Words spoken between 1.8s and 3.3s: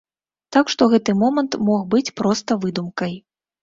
быць проста выдумкай.